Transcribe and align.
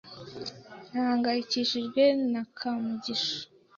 Nahangayikishijwe 0.91 2.03
na 2.31 2.41
Kamugisha. 2.57 3.37